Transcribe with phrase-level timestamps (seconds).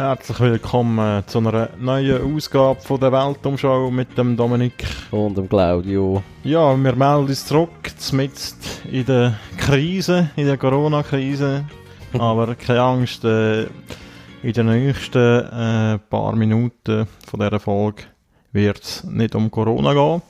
[0.00, 4.86] herzlich willkommen zu einer neuen Ausgabe von der Weltumschau mit dem Dominik.
[5.10, 6.22] Und dem Claudio.
[6.42, 8.56] Ja, wir melden uns zurück, zumindest
[8.90, 11.66] in der Krise, in der Corona-Krise.
[12.18, 13.64] Aber keine Angst, äh,
[14.42, 18.04] in den nächsten äh, paar Minuten von dieser Folge
[18.52, 20.22] wird es nicht um Corona gehen.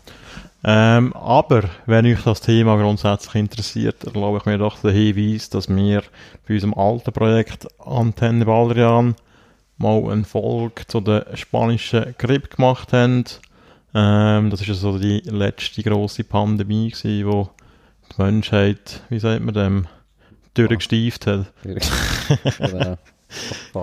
[0.65, 5.69] Ähm, aber wenn euch das Thema grundsätzlich interessiert, erlaube ich mir doch den Hinweis, dass
[5.75, 6.03] wir
[6.47, 9.15] bei unserem alten Projekt Antenne Baldrian
[9.81, 13.25] mal eine Folge zu der spanischen Grippe gemacht haben.
[13.95, 17.51] Ähm, das ist also die letzte grosse Pandemie gewesen, wo
[18.13, 19.87] die Menschheit, wie sagt man dem,
[20.55, 21.53] durchgestieft hat.
[21.63, 22.99] genau.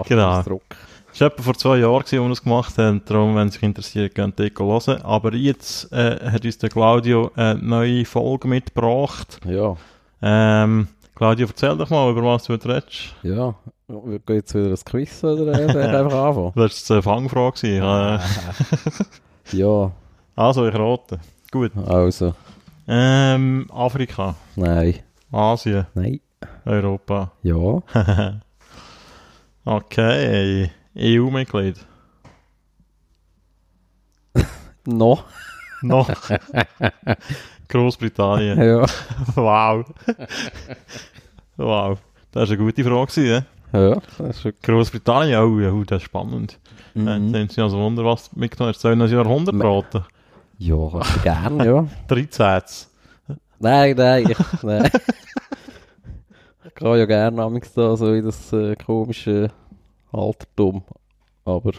[0.07, 0.43] Genau.
[0.43, 3.01] Das war etwa vor zwei Jahren, als wir das gemacht haben.
[3.05, 5.01] Darum, wenn sich interessiert, könnt ihr hören.
[5.01, 9.39] Aber jetzt äh, hat uns der Claudio eine neue Folge mitgebracht.
[9.45, 9.75] Ja.
[10.21, 10.87] Ähm,
[11.17, 13.15] Claudio, erzähl doch mal, über was du redest.
[13.23, 13.55] Ja,
[13.87, 16.51] wir gehen jetzt wieder ein Quiz oder einfach anfangen?
[16.55, 17.67] Das war eine Fangfrage.
[17.67, 18.19] Äh.
[19.57, 19.91] ja.
[20.35, 21.19] Also, ich rate.
[21.51, 21.71] Gut.
[21.87, 22.35] Also.
[22.87, 24.35] Ähm, Afrika.
[24.55, 24.99] Nein.
[25.31, 25.87] Asien.
[25.95, 26.19] Nein.
[26.65, 27.31] Europa.
[27.41, 27.81] Ja.
[29.65, 30.69] okay.
[30.95, 31.77] EU-Mitglied.
[34.85, 35.23] noch.
[35.81, 36.09] Noch.
[37.67, 38.61] Großbritannien.
[38.61, 38.85] Ja.
[39.35, 39.85] wow.
[41.57, 41.99] wow.
[42.31, 46.59] Das war eine gute Frage, gewesen, Ja, das ist Großbritannien, oh, ja, das ist spannend.
[46.93, 47.31] Mhm.
[47.31, 48.81] Sind sie also Wunder, was mitgenommen hast.
[48.81, 50.05] Sollen wir ein Jahrhundert raten?
[50.57, 51.87] Ja, gerne, ja.
[52.07, 52.61] 13.
[53.59, 54.89] Nein, nein, ich, nein.
[56.65, 59.49] ich gehe ja gerne amigs da so in das äh, komische
[60.11, 60.83] Altertum.
[61.45, 61.71] Aber,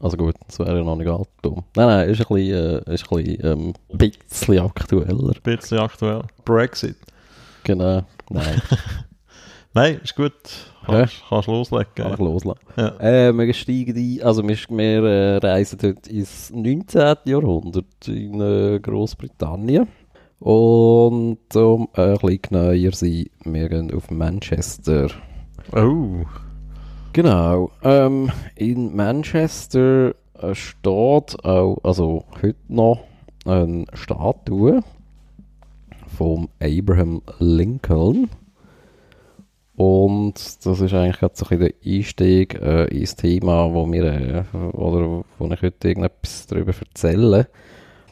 [0.00, 1.64] also gut, das wäre ja noch nicht Altertum.
[1.76, 5.34] Nein, nein, ist ein bisschen, äh, ist ein bisschen, ähm, bisschen aktueller.
[5.42, 6.22] Bisschen aktuell.
[6.44, 6.96] Brexit.
[7.62, 8.62] Genau, nein.
[9.74, 10.32] nein, ist gut.
[10.84, 11.26] Kannst, ja.
[11.28, 11.94] kannst loslegen.
[11.94, 12.60] Kann ich loslassen.
[12.76, 13.00] Ja.
[13.00, 17.16] Äh, wir steigen ein, also wir, wir äh, reisen dort ins 19.
[17.24, 19.88] Jahrhundert in äh, Großbritannien.
[20.40, 25.08] Und um ein bisschen genauer sein, wir gehen auf Manchester.
[25.72, 26.24] Oh.
[27.14, 27.70] Genau.
[27.84, 33.04] Ähm, in Manchester äh, steht auch, also heute noch,
[33.44, 34.82] eine Statue
[36.16, 38.28] von Abraham Lincoln.
[39.76, 40.34] Und
[40.66, 45.24] das ist eigentlich gerade so ein der Einstieg äh, ins Thema, wo wir, äh, oder
[45.38, 47.46] wo ich heute irgendetwas darüber erzähle.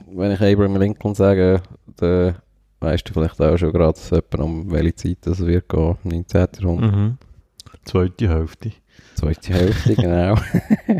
[0.07, 1.61] Wenn ich Abraham Lincoln sage,
[1.97, 2.37] dann
[2.79, 3.99] weißt du vielleicht auch schon gerade
[4.39, 6.49] um welche Zeit das wird gehen, 19.
[6.61, 6.95] Jahrhundert.
[6.95, 7.19] Mhm.
[7.85, 8.71] Zweite Hälfte.
[9.15, 10.37] Zweite Hälfte, genau.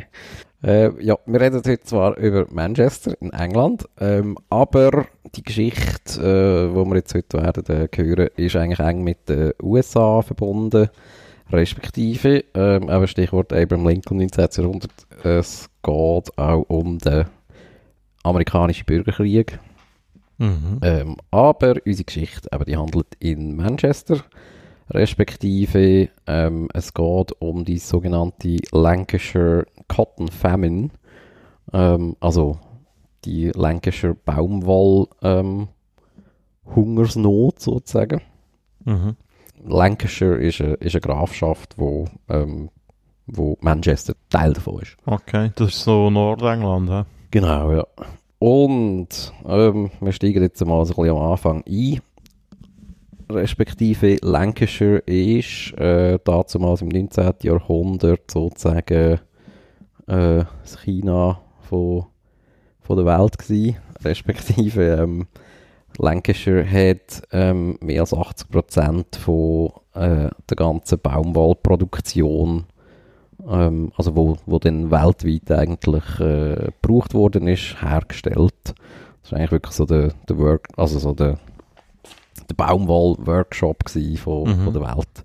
[0.63, 6.69] äh, ja, wir reden heute zwar über Manchester in England, ähm, aber die Geschichte, äh,
[6.69, 10.89] die wir jetzt heute werden äh, hören, ist eigentlich eng mit den USA verbunden,
[11.51, 14.49] respektive, ähm, aber Stichwort Abraham Lincoln 19.
[14.57, 14.93] Jahrhundert,
[15.25, 17.27] es geht auch um den
[18.23, 19.59] amerikanischen Bürgerkrieg.
[20.39, 20.81] Mhm.
[20.83, 24.25] Ähm, aber unsere Geschichte, aber die handelt in Manchester
[24.93, 30.91] respektive ähm, es geht um die sogenannte Lancashire Cotton Famine,
[31.73, 32.59] ähm, also
[33.25, 35.69] die Lancashire Baumwoll ähm,
[36.75, 38.21] Hungersnot sozusagen.
[38.85, 39.17] Mhm.
[39.65, 42.71] Lancashire ist eine, ist eine Grafschaft, wo, ähm,
[43.27, 44.97] wo Manchester Teil davon ist.
[45.07, 47.05] Okay, das ist so Nordengland, hä?
[47.31, 47.87] Genau, ja.
[48.39, 52.01] Und ähm, wir steigen jetzt mal so ein bisschen am Anfang ein
[53.35, 57.33] respektive Lancashire ist äh, damals im 19.
[57.43, 59.21] Jahrhundert sozusagen
[60.07, 62.07] äh, das China von,
[62.81, 65.27] von der Welt gewesen, respektive ähm,
[65.99, 72.65] Lancashire hat ähm, mehr als 80 Prozent von äh, der ganzen Baumwollproduktion,
[73.49, 78.55] ähm, also wo, wo dann weltweit eigentlich äh, gebraucht worden ist, hergestellt.
[78.65, 81.39] Das ist eigentlich wirklich so der, der Work, also so der
[82.49, 84.65] der Baumwoll-Workshop von, mhm.
[84.65, 85.25] von der Welt.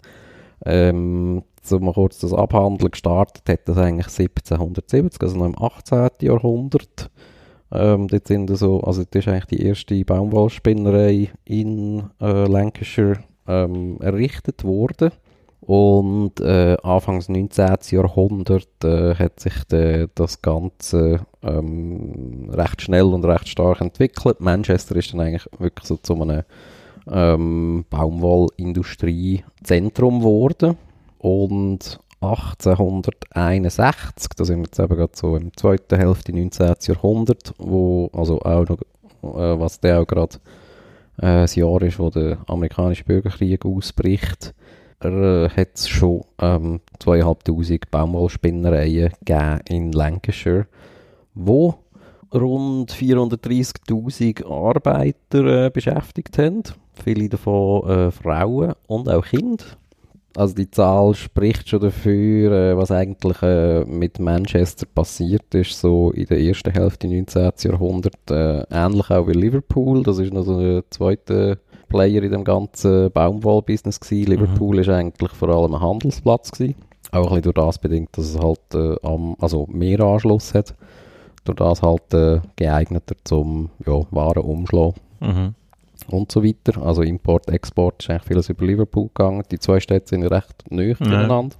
[0.65, 6.09] Ähm, so mal kurz das Abhandeln gestartet hat das eigentlich 1770, also noch im 18.
[6.21, 7.11] Jahrhundert.
[7.71, 13.97] Ähm, dort sind so, also das ist eigentlich die erste Baumwollspinnerei in äh, Lancashire ähm,
[14.01, 15.11] errichtet worden.
[15.59, 17.77] Und äh, Anfangs 19.
[17.89, 24.39] Jahrhundert äh, hat sich de, das Ganze ähm, recht schnell und recht stark entwickelt.
[24.39, 26.43] Manchester ist dann eigentlich wirklich so zu einem
[27.11, 30.77] ähm, Baumwollindustriezentrum geworden.
[31.19, 36.75] Und 1861, da sind wir jetzt eben gerade so in der zweiten Hälfte 19.
[36.81, 38.79] Jahrhundert, wo also auch noch,
[39.21, 40.37] äh, was der auch gerade
[41.17, 44.55] äh, das Jahr ist, wo der amerikanische Bürgerkrieg ausbricht,
[45.01, 50.65] äh, hat es schon ähm, 2500 Baumwollspinnereien gegeben in Lancashire,
[51.35, 51.75] wo
[52.33, 56.63] rund 430.000 Arbeiter äh, beschäftigt haben.
[57.03, 59.63] Viele davon äh, Frauen und auch Kinder.
[60.35, 66.11] Also die Zahl spricht schon dafür, äh, was eigentlich äh, mit Manchester passiert ist, so
[66.11, 67.71] in der ersten Hälfte des 19.
[67.71, 68.31] Jahrhunderts.
[68.31, 71.57] Äh, ähnlich auch wie Liverpool, das ist noch so ein zweiter
[71.89, 74.31] Player in dem ganzen Baumwollbusiness gewesen.
[74.31, 74.81] Liverpool mhm.
[74.81, 76.75] ist eigentlich vor allem ein Handelsplatz gewesen.
[77.11, 80.75] Auch ein bisschen durch das bedingt, dass es halt äh, am, also mehr Anschluss hat.
[81.47, 84.95] Durch das halt äh, geeigneter zum ja, Warenumschlag.
[85.19, 85.55] Mhm
[86.09, 86.81] und so weiter.
[86.81, 89.43] Also Import, Export ist eigentlich vieles über Liverpool gegangen.
[89.51, 91.55] Die zwei Städte sind recht nahe voneinander.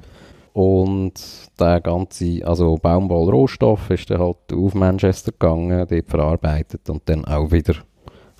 [0.54, 1.14] Und
[1.60, 7.52] der ganze, also Baumwollrohstoff ist dann halt auf Manchester gegangen, dort verarbeitet und dann auch
[7.52, 7.76] wieder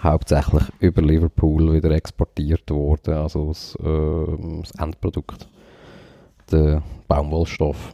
[0.02, 5.48] hauptsächlich über Liverpool wieder exportiert worden, also das, äh, das Endprodukt,
[6.52, 7.94] der Baumwollstoff.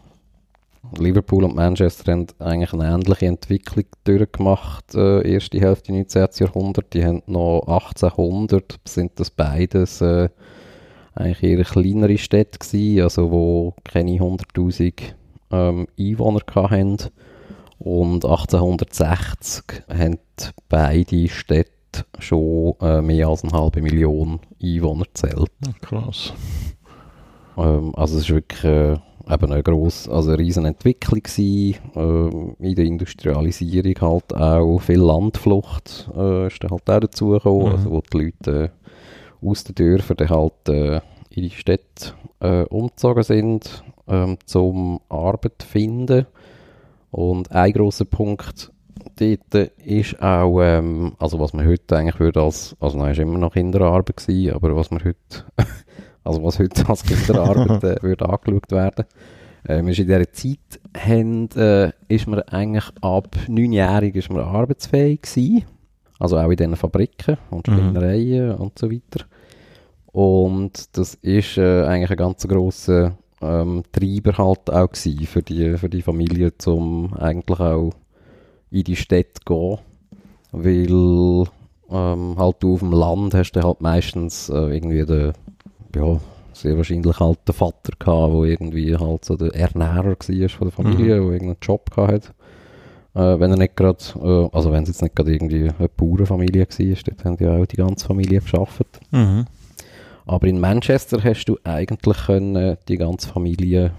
[0.98, 6.28] Liverpool und Manchester haben eigentlich eine ähnliche Entwicklung durchgemacht, äh, erste Hälfte 19.
[6.40, 6.94] Jahrhundert.
[6.94, 10.30] Die haben noch 1800, sind das beides äh,
[11.16, 14.94] eigentlich eher kleinere Städte gewesen, also wo keine 100'000
[15.52, 16.98] ähm, Einwohner hatten.
[17.80, 20.20] Und 1860 haben
[20.70, 21.72] beide Städte
[22.20, 25.52] schon äh, mehr als eine halbe Million Einwohner zählt.
[25.82, 26.34] Krass.
[27.58, 28.98] Ähm, also es ist wirklich äh,
[29.30, 34.80] eben eine grosse, also eine riesen Entwicklung gewesen, äh, in der Industrialisierung halt auch.
[34.80, 37.72] Viel Landflucht äh, ist dann halt auch dazugekommen, mhm.
[37.72, 38.72] also wo die Leute
[39.42, 40.96] äh, aus den Dörfern dann halt äh,
[41.30, 46.28] in die Städte äh, umgezogen sind, ähm, zum Arbeit zu finden.
[47.12, 48.72] Und ein grosser Punkt
[49.16, 53.38] dort ist auch, ähm, also was man heute eigentlich würde als, also nein, ist immer
[53.38, 55.46] noch Kinderarbeit gewesen, aber was man heute
[56.24, 59.06] also was heute als Kinderarbeit äh, würde angeschaut werden.
[59.68, 65.66] Äh, in dieser Zeit haben, äh, ist man eigentlich ab neunjährig ist man arbeitsfähig gewesen.
[66.20, 67.74] Also auch in diesen Fabriken und mhm.
[67.74, 68.56] Spinnereien mhm.
[68.56, 69.26] und so weiter.
[70.12, 75.78] Und das ist äh, eigentlich ein ganz grosser ähm, Treiber halt auch gewesen für die,
[75.78, 77.92] für die Familie, um eigentlich auch
[78.70, 79.80] in die Städte zu gehen.
[80.52, 81.48] Weil
[81.90, 85.34] ähm, halt du auf dem Land hast du halt meistens äh, irgendwie den
[85.96, 86.20] ja,
[86.54, 90.72] sehr wahrscheinlich halt der Vater gehabt, der irgendwie halt so der Ernährer war von der
[90.72, 91.26] Familie, mhm.
[91.26, 92.34] der irgendeinen Job gehabt
[93.16, 96.68] äh, wenn er nicht gerade, äh, also wenn es jetzt nicht gerade irgendwie eine Bauernfamilie
[96.68, 99.00] war, dort haben ja auch die ganze Familie geschafft.
[99.12, 99.46] Mhm.
[100.26, 103.92] Aber in Manchester hast du eigentlich können die ganze Familie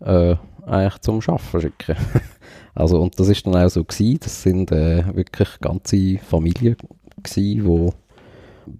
[0.00, 0.36] äh,
[0.66, 1.96] eigentlich zum Arbeiten schicken.
[2.74, 6.76] also und das ist dann auch so gewesen, das sind äh, wirklich ganze Familien
[7.22, 7.94] gewesen, wo,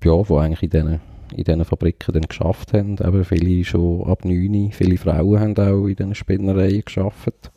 [0.05, 1.01] ja, wo eigentlich in diesen
[1.33, 2.99] in diesen Fabriken dann geschafft haben.
[2.99, 7.51] Eben viele schon ab 9, viele Frauen haben auch in diesen Spinnereien geschafft.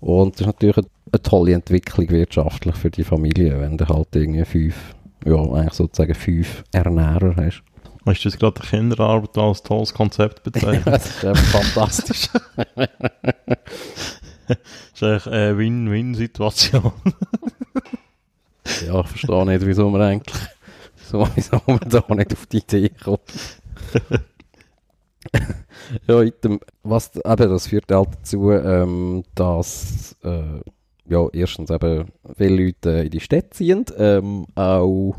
[0.00, 4.08] Und das ist natürlich eine, eine, tolle Entwicklung wirtschaftlich für die Familie, wenn du halt
[4.14, 4.94] irgendwie fünf,
[5.24, 7.62] ja eigentlich sozusagen fünf Ernährer hast.
[8.04, 10.86] Hast du jetzt gerade Kinderarbeit als tolles Konzept bezeichnet?
[10.86, 12.28] das ist einfach fantastisch.
[14.48, 14.58] das
[14.94, 16.92] ist eigentlich eine Win-Win-Situation.
[18.86, 20.36] ja, ich verstehe nicht, wieso man eigentlich
[21.12, 23.20] so wieso man da nicht auf die Idee kommt.
[26.08, 30.60] ja, dem, was, eben, das führt halt dazu, ähm, dass äh,
[31.08, 35.16] ja, erstens eben viele Leute in die Städte ziehen, ähm, auch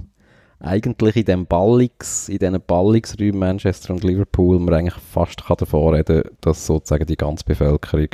[0.60, 5.94] eigentlich in dem Ballungs, in diesen Ballungsräumen Manchester und Liverpool man eigentlich fast kann davon
[5.94, 8.08] reden, dass sozusagen die ganze Bevölkerung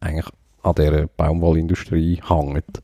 [0.00, 0.26] eigentlich
[0.62, 2.82] an dieser Baumwollindustrie hängt.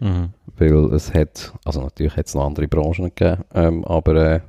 [0.00, 0.30] Mhm.
[0.58, 4.40] Weil es hat, also natürlich hat es noch andere Branchen gegeben, ähm, aber äh,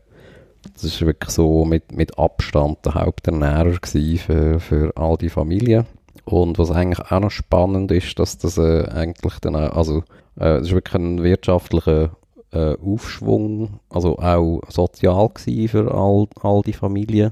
[0.73, 5.85] das ist wirklich so mit, mit Abstand der Haupternährer für, für all die Familien.
[6.25, 10.03] Und was eigentlich auch noch spannend ist, dass das äh, eigentlich dann auch, also
[10.39, 12.11] äh, es ist wirklich ein wirtschaftlicher
[12.51, 17.31] äh, Aufschwung, also auch sozial für all, all die Familien.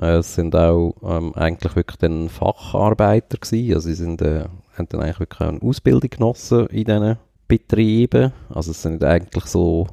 [0.00, 4.44] Äh, es sind auch ähm, eigentlich wirklich dann Facharbeiter gewesen, also sie sind, äh,
[4.76, 7.16] haben dann eigentlich wirklich eine Ausbildung genossen in diesen
[7.58, 8.32] Betrieben.
[8.48, 9.86] Also es sind eigentlich so,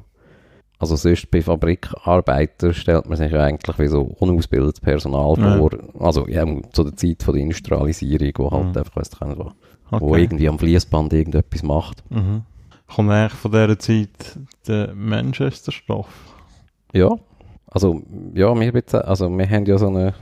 [0.80, 5.58] also sonst bei Fabrikarbeitern stellt man sich ja eigentlich wie so unausgebildetes Personal ja.
[5.58, 5.72] vor.
[6.00, 8.78] Also ja, zu der Zeit von der Industrialisierung, wo halt mhm.
[8.78, 9.52] einfach, weißt du, wo,
[9.92, 10.00] okay.
[10.00, 12.04] wo irgendwie am Fließband irgendetwas macht.
[12.10, 12.42] Mhm.
[12.88, 16.08] Kommt eigentlich von dieser Zeit der Manchester-Stoff?
[16.94, 17.10] Ja,
[17.68, 18.02] also
[18.34, 20.14] ja, wir, also wir haben ja so eine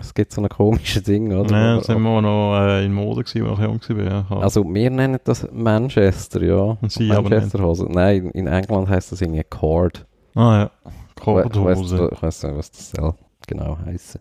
[0.00, 1.50] es gibt so ein komisches Ding, oder?
[1.50, 4.04] Nein, das sind wir noch äh, in Mode gewesen, als ich jung war.
[4.04, 4.26] Ja.
[4.40, 6.76] Also wir nennen das Manchester, ja.
[6.88, 7.86] Sie Manchester Hose.
[7.88, 10.06] Nein, in England heißt das irgendwie Cord.
[10.34, 12.10] Ah ja, Cordhose.
[12.12, 13.14] Ich weiß nicht, was das soll
[13.46, 14.20] genau heißen.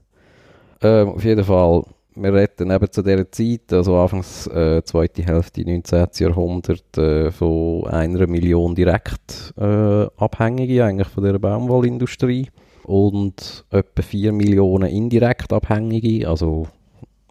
[0.82, 1.84] Ähm, auf jeden Fall,
[2.16, 6.08] wir reden eben zu dieser Zeit, also anfangs äh, zweite Hälfte 19.
[6.20, 12.50] Jahrhundert, äh, von einer Million direkt äh, Abhängige eigentlich von der Baumwollindustrie
[12.86, 16.68] und etwa 4 Millionen indirekt Abhängige, also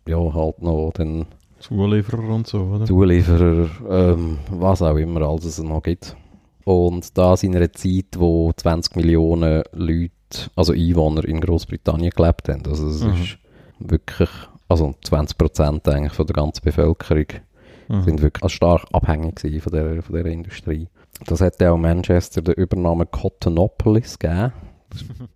[0.06, 1.26] ja, halt noch den
[1.61, 2.84] Zulieferer und so, oder?
[2.84, 6.14] Zulieferer, ähm, was auch immer alles es noch gibt.
[6.64, 10.11] Und das in einer Zeit, wo 20 Millionen Leute,
[10.56, 12.62] also Einwohner in Großbritannien gelebt haben.
[12.66, 13.12] Also es Mhm.
[13.12, 13.38] ist
[13.78, 14.30] wirklich,
[14.68, 17.26] also 20 Prozent eigentlich von der ganzen Bevölkerung
[17.88, 18.02] Mhm.
[18.02, 20.88] sind wirklich stark abhängig von der, von der Industrie.
[21.26, 24.52] Das hat ja auch Manchester den Übernamen Cottonopolis gegeben.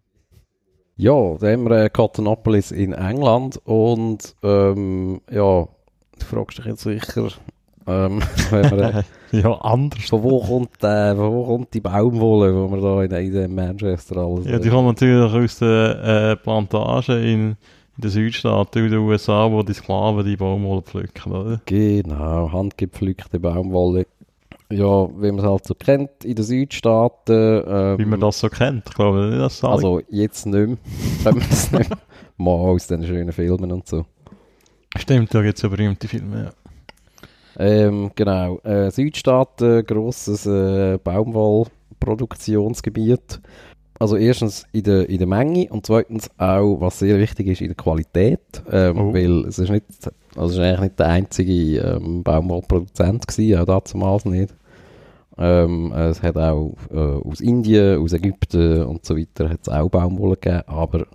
[0.98, 5.62] ja, da haben wir äh, Cottonopolis in England und ähm, ja,
[6.18, 7.28] du fragst dich jetzt sicher,
[7.86, 9.02] ähm, wenn wir, äh,
[9.40, 10.08] ja, anders.
[10.08, 14.16] von, wo kommt, äh, von wo kommt die Baumwolle, wo wir da in, in Manchester
[14.16, 14.46] alles...
[14.46, 17.56] Ja, die kommen natürlich aus den äh, Plantagen in, in
[17.96, 21.60] den Südstaaten in den USA, wo die Sklaven die Baumwolle pflücken, oder?
[21.66, 24.06] Genau, handgepflückte Baumwolle.
[24.70, 27.62] Ja, wie man es halt so kennt, in den Südstaaten.
[27.66, 28.84] Ähm, Wie man das so kennt.
[28.87, 30.76] Ich glaube nicht, dass alle Also jetzt nicht mehr.
[31.25, 31.98] Können wir das nicht mehr.
[32.37, 34.04] Mal aus den schönen Filmen und so.
[34.96, 36.50] Stimmt, da gibt es ja berühmte Filme, ja.
[37.58, 38.58] Ähm, genau.
[38.58, 43.40] Äh, Südstaaten, grosses äh, Baumwollproduktionsgebiet.
[43.98, 47.68] Also erstens in der, in der Menge und zweitens auch, was sehr wichtig ist, in
[47.68, 48.40] der Qualität.
[48.70, 49.14] Ähm, Oh.
[49.14, 49.84] Weil es ist nicht,
[50.36, 54.54] also es ist eigentlich nicht der einzige ähm, Baumwollproduzent gewesen, auch damals nicht.
[55.36, 59.88] Ähm, es hat auch äh, aus Indien, aus Ägypten und so weiter hat es auch
[59.88, 61.06] Baumwolle gegeben, aber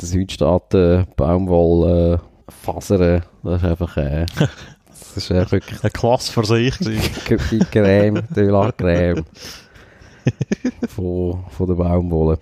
[0.00, 4.26] die Südstaaten Baumwolle Fasern, das ist einfach, äh,
[4.88, 6.76] das ist wirklich Eine Klasse für sich.
[6.78, 9.24] die Creme, die la Creme
[10.88, 12.38] von, von der Baumwolle.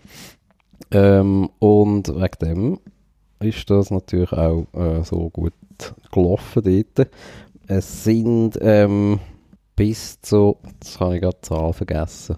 [0.93, 2.79] Ähm, und wegen dem
[3.41, 5.53] ist das natürlich auch äh, so gut
[6.13, 7.11] gelaufen dort.
[7.67, 9.21] Es sind ähm,
[9.77, 12.37] bis zu, jetzt habe ich gerade die Zahl vergessen,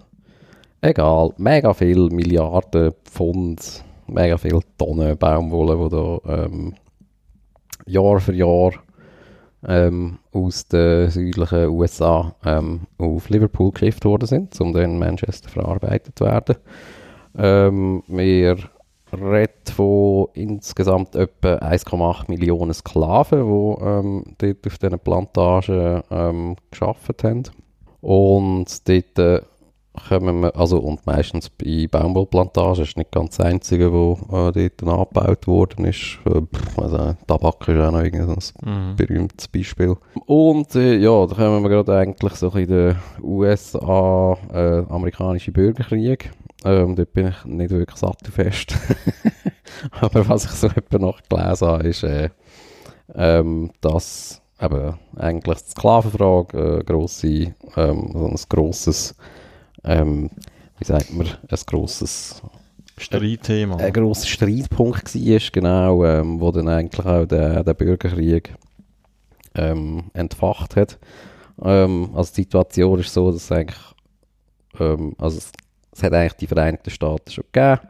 [0.81, 6.75] egal, mega viel Milliarden Pfund, mega viel Tonnen Baumwolle, die da ähm,
[7.85, 8.71] Jahr für Jahr
[9.67, 15.49] ähm, aus den südlichen USA ähm, auf Liverpool geschifft worden sind, um dann in Manchester
[15.49, 16.55] verarbeitet zu werden.
[17.37, 18.57] Ähm, wir
[19.11, 27.23] reden von insgesamt etwa 1,8 Millionen Sklaven, die ähm, dort auf diesen Plantagen ähm, gearbeitet
[27.23, 27.43] haben.
[28.01, 29.41] Und dort äh,
[30.07, 34.51] kommen wir, also und meistens bei Baumwollplantagen, das ist nicht ganz das einzige, wo äh,
[34.51, 36.19] dort angebaut worden ist.
[36.25, 36.41] Äh,
[36.81, 38.95] also, Tabak ist auch noch irgendein Mhm.
[38.95, 39.95] berühmtes Beispiel.
[40.25, 46.31] Und äh, ja, da kommen wir gerade eigentlich so in den USA, äh, amerikanische Bürgerkrieg.
[46.65, 48.75] Ähm, dort bin ich nicht wirklich sattelfest.
[50.01, 52.29] Aber was ich so etwa noch gelesen habe, ist, äh,
[53.15, 59.15] ähm, dass eben eigentlich die Sklavenfrage äh, grosse, ähm, so ein grosses,
[59.83, 60.29] ähm,
[60.79, 62.41] wie sagt man, ein grosses
[62.97, 63.77] Streitthema.
[63.77, 68.53] ein grosser Streitpunkt war, genau, ähm, wo dann eigentlich auch der, der Bürgerkrieg
[69.55, 70.99] ähm, entfacht hat.
[71.63, 73.79] Ähm, also die Situation ist so, dass eigentlich,
[74.79, 75.51] ähm, also es,
[75.91, 77.81] es hat eigentlich die Vereinigten Staaten schon gegeben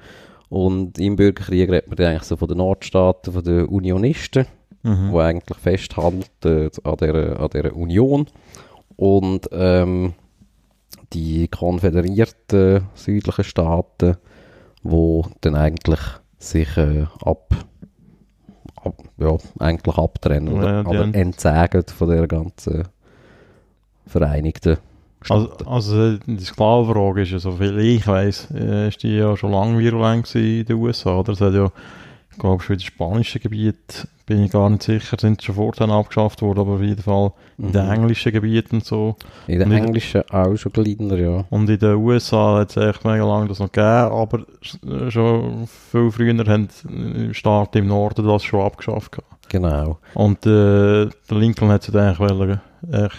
[0.50, 4.46] und im Bürgerkrieg redet man dann eigentlich so von den Nordstaaten, von den Unionisten,
[4.86, 5.12] Mhm.
[5.14, 6.26] die eigentlich festhalten
[6.84, 8.28] an dieser, an dieser Union
[8.98, 10.14] und ähm,
[11.14, 14.18] die konföderierten südlichen Staaten,
[14.82, 16.00] wo dann eigentlich
[16.40, 17.54] sich äh, ab,
[18.84, 22.84] ab ja, eigentlich abtrennen oder, Ja, oder haben- entsagen von der ganzen
[24.06, 24.78] Vereinigten
[25.30, 25.68] Also, Staaten.
[25.68, 29.80] also die Sklavenfrage ist ja, so viel ich weiß, äh, ist die ja schon lange
[29.80, 31.32] virulent in den USA, oder?
[31.34, 31.72] Es hat ja,
[32.34, 35.90] ich glaube schon in den spanischen Gebieten, bin ich gar nicht sicher, sind schon vorher
[35.90, 37.92] abgeschafft worden, aber auf jeden Fall in den Mhm.
[37.92, 39.16] englischen Gebieten und so.
[39.48, 41.46] In den Englischen auch schon kleiner, ja.
[41.50, 44.40] Und in den USA hat es echt mega lange das noch gegeben, aber
[44.88, 49.12] äh, schon viel früher haben äh, Staaten im Norden das schon abgeschafft.
[49.12, 49.50] gehabt.
[49.50, 50.00] Genau.
[50.16, 52.62] Und äh, der Lincoln hat es eigentlich wollen,
[52.92, 53.10] äh,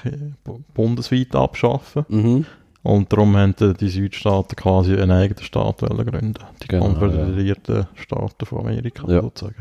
[0.43, 2.05] bu- bundesweit abschaffen.
[2.09, 2.47] Mhm.
[2.85, 6.35] Und darum haben die- Südstaaten quasi einen eigenen Staat gründen.
[6.63, 9.23] Die Genau, konföderierten Staaten von Amerika Ja.
[9.23, 9.57] sozusagen.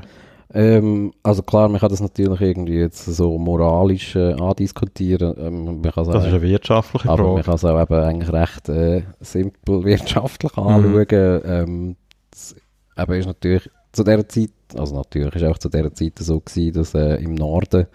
[0.53, 5.33] Ähm, also klar, man kann das natürlich irgendwie jetzt so moralisch äh, andiskutieren.
[5.39, 7.45] Ähm, man kann Das ist auch, eine wirtschaftliche aber man Frage.
[7.45, 10.63] kann es auch eben eigentlich recht äh, simpel wirtschaftlich Mhm.
[10.67, 11.41] anschauen.
[11.45, 11.95] Ähm,
[12.29, 12.55] das,
[12.99, 16.73] eben ist natürlich zu dieser Zeit, also natürlich ist auch zu dieser Zeit so gewesen,
[16.73, 17.87] dass äh, im Norden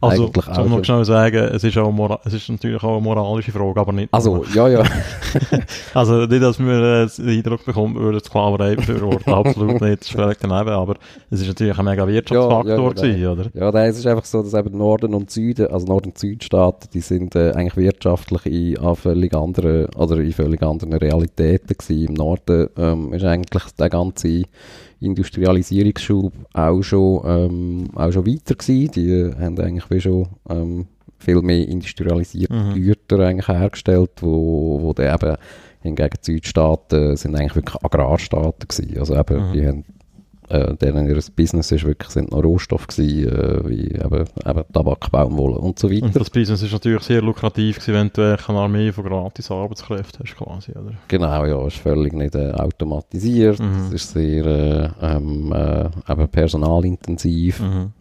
[0.00, 2.92] Also, eigentlich ich auch schon- schnell sagen, es ist, auch mora es ist natürlich auch
[2.96, 4.82] eine moralische Frage, aber nicht Also, ja, ja.
[5.94, 10.08] Also nicht, dass man äh, den Eindruck bekommt, wir würden Sklaverei befürworten, absolut nicht, das
[10.08, 10.94] ist völlig daneben, aber
[11.30, 13.44] es ist natürlich ein mega Wirtschaftsfaktor Ja, ja, gewesen, oder?
[13.54, 16.88] Ja, nein, es ist einfach so, dass eben Norden und Süden, also Nord- und Südstaaten,
[16.92, 22.08] die sind äh, eigentlich wirtschaftlich in an völlig anderen, oder in völlig anderen Realitäten gewesen.
[22.08, 24.42] Im Norden ähm, ist eigentlich der ganze
[25.00, 28.90] Industrialisierungsschub auch schon, ähm, auch schon weiter gewesen.
[28.92, 30.86] Die äh, haben eigentlich wie schon ähm,
[31.18, 32.74] viel mehr industrialisierte Mhm.
[32.74, 35.36] Güter eigentlich hergestellt, wo, wo dann eben
[35.80, 38.98] hingegen die Südstaaten sind eigentlich wirklich Agrarstaaten gewesen.
[38.98, 39.52] Also eben, Mhm.
[39.52, 39.84] die haben
[40.48, 45.10] äh, deren ihr Business ist wirklich, sind noch Rohstoffe gewesen, äh, wie eben, eben Tabak,
[45.10, 46.06] Baumwolle und so weiter.
[46.06, 50.24] Und das Business ist natürlich sehr lukrativ gewesen, wenn du eine Armee von gratis Arbeitskräften
[50.24, 50.92] hast, quasi, oder?
[51.08, 53.86] Genau, ja, ist völlig nicht äh, automatisiert, Mhm.
[53.86, 57.60] es ist sehr äh, ähm, äh, eben personalintensiv.
[57.60, 57.92] Mhm.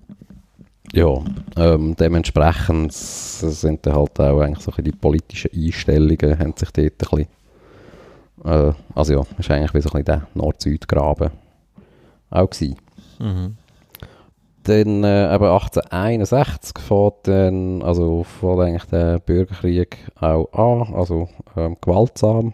[0.94, 1.24] Ja,
[1.58, 6.70] ähm, dementsprechend sind dann halt auch eigentlich so ein bisschen die politischen Einstellungen, haben sich
[6.72, 7.26] dort ein
[8.44, 11.32] bisschen, äh, also ja, ist eigentlich wie so ein bisschen der Nord-Süd-Graben
[12.34, 12.78] auch gewesen.
[13.20, 13.58] Mhm.
[14.64, 21.76] Dann äh, eben 1861 fängt dann, also fängt eigentlich der Bürgerkrieg auch an, also ähm,
[21.82, 22.54] gewaltsam.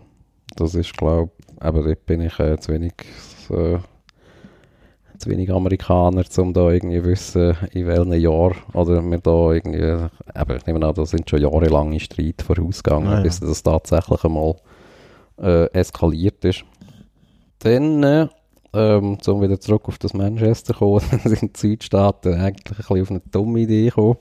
[0.56, 2.94] Das ist, glaube ich, aber dort bin ich äh, zu wenig,
[3.52, 3.78] äh,
[5.20, 10.58] zu wenig Amerikaner, um da irgendwie wissen, in welchem Jahr oder wir da irgendwie, eben,
[10.58, 13.22] ich nehme an, da sind schon jahrelange Streit vorausgegangen, Ah, ja.
[13.22, 14.56] bis das tatsächlich einmal
[15.40, 16.64] äh, eskaliert ist.
[17.60, 18.28] Dann, äh,
[18.74, 23.02] ähm, um wieder zurück auf das Manchester zu kommen, sind die Südstaaten eigentlich ein bisschen
[23.02, 24.18] auf eine dumme Idee gekommen.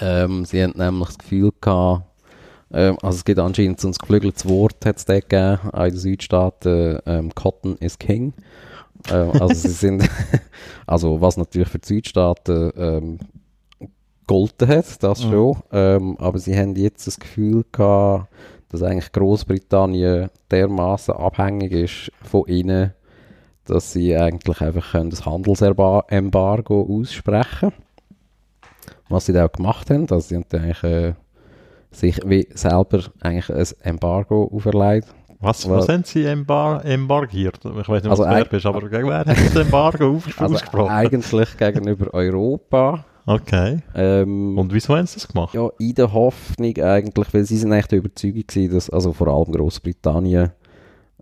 [0.00, 2.04] Ähm, sie haben nämlich das Gefühl gehabt,
[2.72, 5.90] ähm, also es gibt anscheinend so ein geflügeltes Wort, hat es dort gegeben, auch in
[5.90, 8.34] den Südstaaten, ähm, Cotton is King.
[9.10, 10.08] Ähm, also sie sind,
[10.86, 13.18] also was natürlich für die Südstaaten ähm,
[14.26, 15.30] gegolten hat, das Mhm.
[15.30, 18.28] schon, ähm, aber sie haben jetzt das Gefühl gehabt,
[18.68, 22.92] dass eigentlich Großbritannien dermaßen abhängig ist von ihnen,
[23.70, 27.72] dass sie eigentlich einfach können das Handelsembargo aussprechen
[29.08, 31.14] Was sie dann auch gemacht haben, dass sie eigentlich, äh,
[31.90, 35.08] sich wie selber eigentlich ein Embargo auferlegt.
[35.40, 37.60] Was, was haben sie embar embargiert?
[37.64, 40.90] Ich weiß nicht, was Also das ist, aber gegen wer hat das Embargo Also ausgesprochen?
[40.90, 43.04] eigentlich gegenüber Europa.
[43.24, 43.78] Okay.
[43.94, 45.54] Ähm, Und wieso haben sie das gemacht?
[45.54, 49.28] Ja, in der Hoffnung eigentlich, weil sie sind echt der Überzeugung gewesen, dass, also vor
[49.28, 50.50] allem Großbritannien,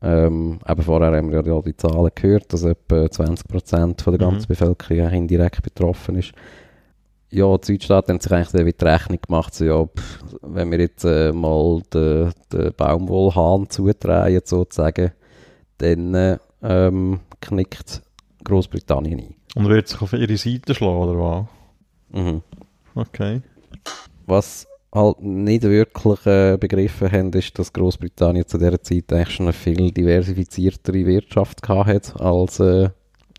[0.02, 4.32] ähm, eben vorher haben wir ja die Zahlen gehört, dass etwa 20% von der Mhm.
[4.32, 6.32] ganzen Bevölkerung eigentlich indirekt betroffen ist.
[7.30, 11.04] Ja, die Südstaaten haben sich eigentlich die Rechnung gemacht, so, ja, pff, wenn wir jetzt
[11.04, 15.12] äh, mal den, den Baumwollhahn zudrehen, sozusagen,
[15.78, 18.02] dann äh, ähm, knickt
[18.44, 19.34] Großbritannien ein.
[19.56, 22.20] Und wird sich auf ihre Seite schlagen, oder was?
[22.20, 22.42] Mhm.
[22.94, 23.42] Okay.
[24.26, 29.46] Was halt nicht wirklich äh, begriffen haben, ist, dass Großbritannien zu dieser Zeit eigentlich schon
[29.46, 32.88] eine viel diversifiziertere Wirtschaft gehabt hat als, äh,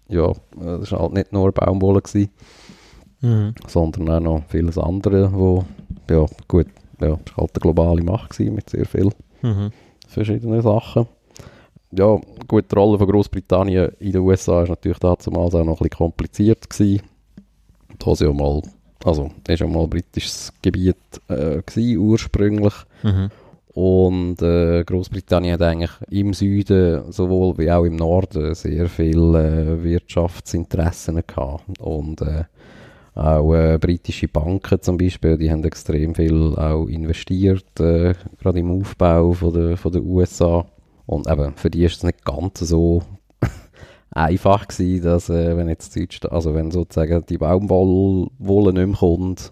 [0.10, 0.34] ja, äh,
[0.80, 2.30] das war halt nicht nur Baumwolle gewesen,
[3.22, 3.56] Mhm.
[3.67, 5.65] sondern auch noch vieles andere, wo,
[6.10, 6.67] ja, gut,
[7.02, 9.72] ja, war halt eine globale Macht gewesen mit sehr vielen Mhm.
[10.08, 11.08] verschiedenen Sachen.
[11.91, 15.89] Ja, gut, die Rolle von Großbritannien in den USA ist natürlich damals auch noch ein
[15.89, 17.02] bisschen kompliziert gewesen.
[17.98, 18.62] Da sie ja mal,
[19.04, 20.96] also, ist ja mal britisches Gebiet
[21.28, 22.74] äh, gewesen, ursprünglich.
[23.04, 23.30] Mhm.
[23.74, 29.84] Und äh, Großbritannien hat eigentlich im Süden sowohl wie auch im Norden sehr viele äh,
[29.84, 31.80] Wirtschaftsinteressen gehabt.
[31.80, 32.46] Und äh,
[33.14, 38.82] auch äh, britische Banken zum Beispiel, die haben extrem viel auch investiert, äh, gerade im
[38.82, 40.66] Aufbau von der, von der USA.
[41.06, 43.04] Und eben, für die ist es nicht ganz so
[44.17, 49.51] einfach gewesen, dass äh, wenn jetzt Deutschland, also wenn sozusagen die Baumwolle nicht mehr kommt,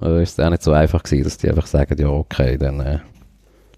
[0.00, 2.80] äh, ist es auch nicht so einfach gewesen, dass die einfach sagen, ja okay, dann
[2.80, 2.98] äh,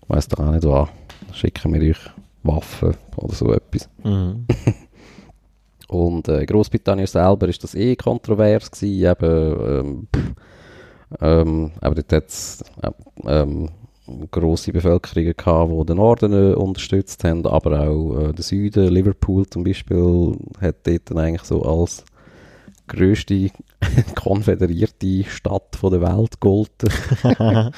[0.08, 0.88] weiss doch auch nicht was,
[1.32, 2.10] schicken wir euch
[2.42, 3.88] Waffen oder so etwas.
[4.02, 4.46] Mhm.
[5.88, 10.08] Und äh, in Großbritannien selber ist das eh kontrovers gewesen, eben, ähm,
[11.20, 12.90] ähm, aber dort hat es äh,
[13.26, 13.68] ähm,
[14.30, 19.46] grosse Bevölkerungen gehabt, die den Norden äh, unterstützt haben, aber auch äh, den Süden, Liverpool
[19.46, 22.04] zum Beispiel, hat dort dann eigentlich so als
[22.88, 23.50] grösste
[24.14, 26.90] konföderierte Stadt von der Welt gegolten.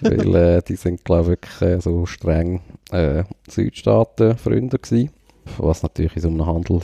[0.00, 5.10] Weil äh, die sind, glaube ich, wirklich äh, so streng äh, Südstaaten-Freunde gewesen.
[5.58, 6.80] Was natürlich in so, einem Handel,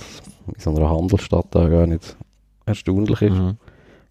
[0.47, 2.17] in so einer Handelsstadt auch gar nicht
[2.65, 3.57] erstaunlich ist, Mhm.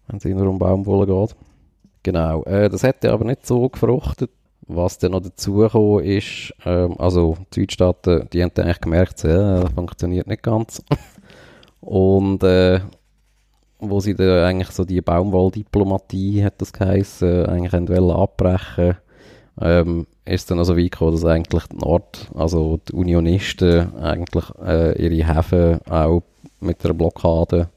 [0.06, 1.36] wenn es nur um Baumwolle geht.
[2.02, 4.30] Genau, äh, das hätte aber nicht so gefruchtet.
[4.66, 9.60] Was dann noch dazugekommen ist, ähm, also die Südstaaten, die haben dann eigentlich gemerkt, ja,
[9.60, 10.82] das funktioniert nicht ganz.
[11.80, 12.80] Und äh,
[13.80, 18.96] wo sie dann eigentlich so die Baumwolldiplomatie, hat das geheißen, eigentlich wollen abbrechen
[19.60, 25.00] ähm, ist dann also weit gekommen, dass eigentlich die Nord, also die Unionisten eigentlich äh,
[25.02, 26.22] ihre Häfen auch
[26.60, 27.68] mit einer Blockade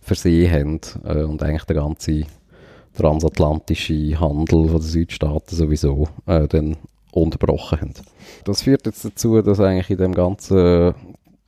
[0.00, 2.24] versehen haben äh, und eigentlich der ganze
[2.96, 6.76] transatlantische Handel von den Südstaaten sowieso äh, dann
[7.12, 7.94] unterbrochen haben.
[8.44, 10.94] Das führt jetzt dazu, dass eigentlich in dem ganzen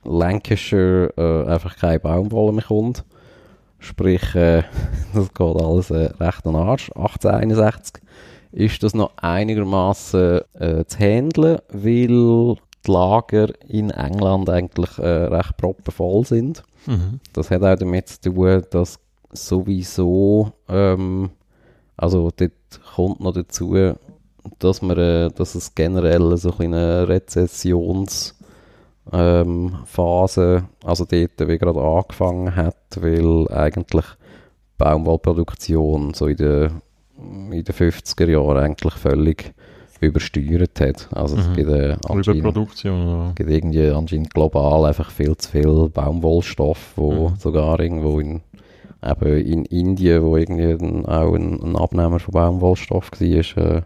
[0.03, 3.03] Lancashire äh, einfach keine Baumwolle mehr kommt.
[3.79, 4.63] Sprich, äh,
[5.13, 6.89] das geht alles äh, recht an Arsch.
[6.95, 8.03] 1861
[8.51, 15.57] ist das noch einigermaßen äh, zu handeln, weil die Lager in England eigentlich äh, recht
[15.57, 16.63] proppenvoll sind.
[16.85, 17.19] Mhm.
[17.33, 18.99] Das hat auch damit zu tun, dass
[19.33, 21.29] sowieso, ähm,
[21.97, 22.51] also dort
[22.95, 23.75] kommt noch dazu,
[24.59, 28.33] dass, man, äh, dass es generell so eine Rezessionsphase,
[29.11, 34.05] ähm, Phase, also dort wie gerade angefangen hat, weil eigentlich
[34.77, 36.81] Baumwollproduktion so in den,
[37.17, 39.53] in den 50er Jahren eigentlich völlig
[40.01, 41.07] übersteuert hat.
[41.13, 41.53] Also es Mhm.
[41.53, 43.07] gibt äh, Überproduktion.
[43.07, 43.31] Ja.
[43.35, 47.35] gibt irgendwie anscheinend global einfach viel zu viel Baumwollstoff, wo Mhm.
[47.37, 48.41] sogar irgendwo in,
[49.03, 53.81] eben in Indien, wo irgendwie ein, auch ein, ein Abnehmer von Baumwollstoff war, ist, äh,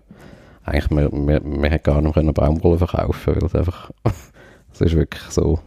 [0.64, 3.92] eigentlich, man, man, man hat gar nicht mehr Baumwolle verkaufen weil es einfach,
[4.74, 5.60] es ist wirklich so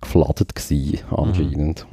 [0.00, 1.86] gefladet gewesen, anscheinend.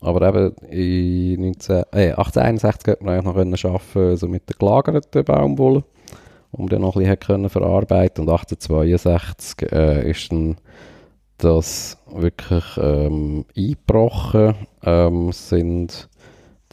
[0.00, 4.56] Aber eben in 19, äh, 1861 hat man eigentlich noch können arbeiten, so mit der
[4.56, 5.84] gelagerten Baumwolle,
[6.52, 10.56] um dann noch ein bisschen können verarbeiten und 1862 äh, ist dann
[11.38, 14.54] das wirklich ähm, eingebrochen.
[14.84, 16.08] Ähm, sind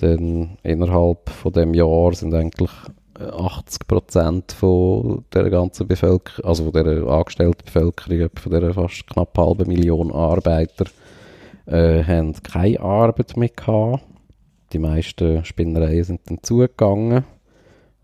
[0.01, 2.71] dann innerhalb von dem Jahr sind eigentlich
[3.19, 9.07] äh, 80 Prozent von der ganzen Bevölkerung, also von der angestellten Bevölkerung, von der fast
[9.07, 10.85] knapp halben Million Arbeiter,
[11.65, 14.03] äh, haben keine Arbeit mehr gehabt.
[14.73, 17.25] Die meisten Spinnereien sind dann zugegangen.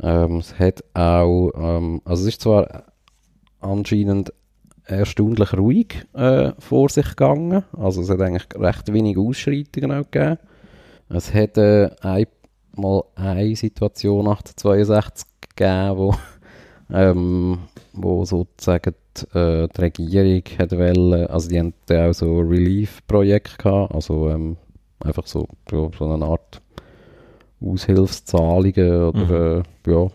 [0.02, 2.84] Ähm, es hat auch, ähm, also es ist zwar
[3.60, 4.32] anscheinend
[4.86, 7.64] erstaunlich ruhig äh, vor sich gegangen.
[7.74, 10.38] Also es hat eigentlich recht wenig Ausschreitungen auch gegeben.
[11.10, 16.16] Es äh, einmal eine Situation 1862 gegeben, wo,
[16.92, 17.60] ähm,
[17.94, 23.58] wo sozusagen die, äh, die Regierung hat wollen, also die haben da auch so Relief-Projekte
[23.58, 24.58] gehabt, also ähm,
[25.00, 26.62] einfach so, so, eine Art
[27.62, 30.08] Aushilfszahlungen oder äh, ja,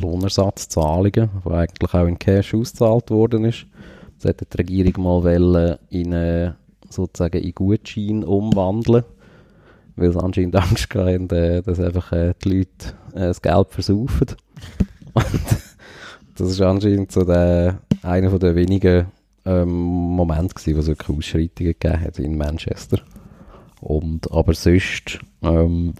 [0.00, 3.66] Lohnersatzzahlungen, die eigentlich auch in Cash ausgezahlt worden ist.
[4.20, 6.52] Das hat die Regierung mal wollen in äh,
[6.88, 9.04] sozusagen in Gutschein umwandeln,
[9.96, 14.28] weil sie anscheinend Angst hatten, äh, dass einfach äh, die Leute äh, das Geld versaufen.
[15.14, 15.26] Und
[16.36, 19.06] das ist anscheinend so der, einer den wenigen
[19.44, 23.00] ähm, Momente gewesen, wo es wirklich Ausschreitungen gegeben hat in Manchester.
[23.80, 25.94] Und, aber sonst ähm,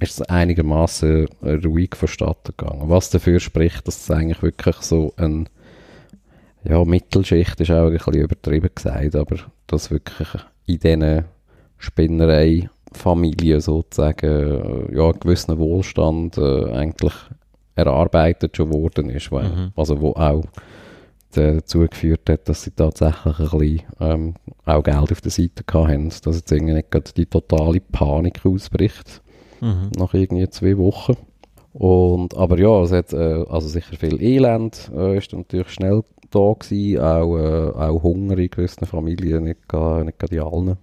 [0.00, 2.88] ist es einigermaßen ruhig vonstatten gegangen.
[2.88, 5.48] Was dafür spricht, dass es eigentlich wirklich so ein
[6.64, 10.28] ja, Mittelschicht ist auch ein bisschen übertrieben gesagt, aber dass wirklich
[10.66, 11.24] in diesen
[12.92, 14.26] Spinnerei-Familien sozusagen
[14.90, 17.12] äh, ja, einen gewissen Wohlstand äh, eigentlich
[17.74, 19.72] erarbeitet schon worden ist, weil, Mhm.
[19.76, 20.42] also wo auch
[21.32, 26.08] dazu geführt hat, dass sie tatsächlich ein bisschen ähm, auch Geld auf der Seite haben,
[26.08, 29.22] dass jetzt irgendwie nicht gerade die totale Panik ausbricht
[29.60, 29.90] Mhm.
[29.98, 31.14] nach irgendwie zwei Wochen.
[31.72, 36.52] Und, aber ja, es hat äh, also sicher viel Elend, äh, ist natürlich schnell da
[36.58, 40.76] gewesen, auch, äh, auch Hunger in gewissen Familien, nicht, gar, nicht gerade in allen.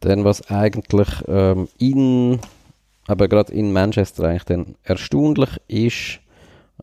[0.00, 2.38] Dann was eigentlich ähm, in,
[3.06, 6.20] aber gerade in Manchester eigentlich dann erstaunlich ist,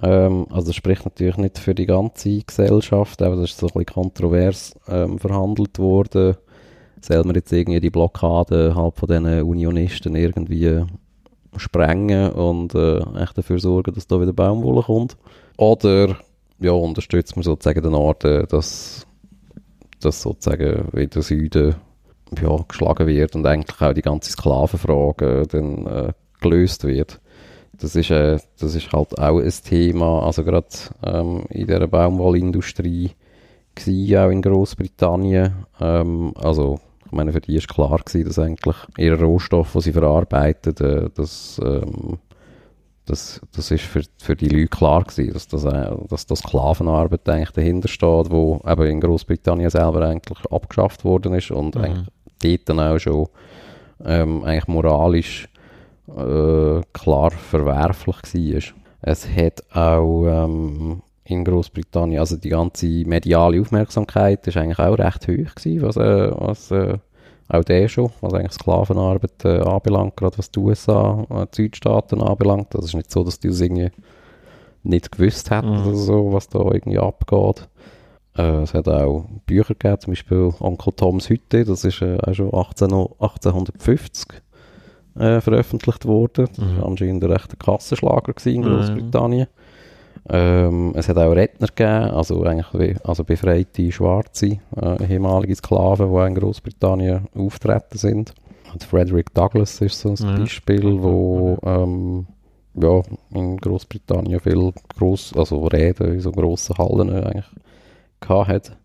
[0.01, 3.86] ähm, also spricht natürlich nicht für die ganze Gesellschaft, aber das ist so ein bisschen
[3.86, 6.36] kontrovers ähm, verhandelt worden,
[7.01, 10.84] soll man jetzt irgendwie die Blockade halt von diesen Unionisten irgendwie
[11.58, 15.15] sprengen und äh, echt dafür sorgen, dass da wieder Baumwolle kommt.
[15.58, 16.17] Oder
[16.60, 19.06] ja, unterstützt man sozusagen den Ort, dass,
[20.01, 21.75] dass sozusagen wieder Süden
[22.41, 27.19] ja, geschlagen wird und eigentlich auch die ganze Sklavenfrage äh, dann äh, gelöst wird.
[27.79, 30.67] Das ist, äh, das ist halt auch ein Thema, also gerade
[31.03, 33.11] ähm, in der Baumwollindustrie
[33.75, 35.53] gewesen, auch in Großbritannien.
[35.79, 39.93] Ähm, also ich meine, für die ist klar gewesen, dass eigentlich ihr Rohstoff, den sie
[39.93, 42.17] verarbeitet, äh, das, ähm,
[43.05, 47.27] das, das ist für, für die Leute klar gewesen, dass das, äh, dass das Sklavenarbeit
[47.29, 51.81] eigentlich dahinter steht, wo eben in Großbritannien selber eigentlich abgeschafft worden ist und Mhm.
[51.81, 52.07] eigentlich
[52.47, 53.27] dort dann auch schon
[54.03, 55.47] ähm, eigentlich moralisch
[56.10, 58.75] äh, klar verwerflich war.
[59.01, 65.27] Es hat auch ähm, in Großbritannien, also die ganze mediale Aufmerksamkeit ist eigentlich auch recht
[65.27, 66.97] hoch gewesen, was, äh, was, äh,
[67.47, 72.21] auch der schon, was eigentlich Sklavenarbeit äh, anbelangt, gerade was die USA, äh, die Südstaaten
[72.21, 72.73] anbelangt.
[72.73, 73.91] Das ist nicht so, dass die das irgendwie
[74.84, 75.95] nicht gewusst hätten, Mhm.
[75.95, 77.67] so, was da irgendwie abgeht.
[78.38, 82.34] Äh, es hat auch Bücher gegeben, zum Beispiel Onkel Toms Hütte, das ist äh, auch
[82.34, 84.41] schon 18, 1850
[85.17, 86.48] äh, veröffentlicht worden.
[86.56, 86.78] Das Mhm.
[86.78, 88.67] war anscheinend ein rechter Kassenschlager in ja.
[88.69, 89.48] Großbritannien.
[90.28, 94.58] Ähm, es hat auch Redner gegeben, also eigentlich also befreite Schwarze,
[95.08, 98.34] ehemalige Sklaven, die in Großbritannien auftreten sind.
[98.74, 100.36] Und Frederick Douglass ist so ein Ja.
[100.38, 102.26] Beispiel, wo ähm,
[102.74, 103.02] ja,
[103.34, 107.45] in Großbritannien viel gross, also Reden in so grossen Hallen eigentlich
[108.29, 108.77] hat.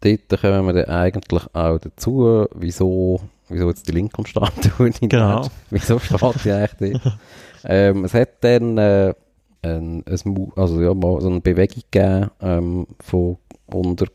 [0.00, 5.42] Dort kommen wir dann eigentlich auch dazu, wieso, wieso jetzt die Lincoln-Statue nicht Genau.
[5.42, 5.50] ist.
[5.70, 7.18] Wieso steht die eigentlich dort?
[7.64, 9.14] ähm, es hat dann äh,
[9.62, 13.36] ein, ein, also ja, mal so eine Bewegung gegeben ähm, von
[13.66, 14.06] unter,